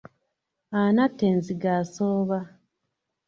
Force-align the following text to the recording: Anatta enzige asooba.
Anatta 0.79 1.23
enzige 1.33 1.69
asooba. 1.81 2.39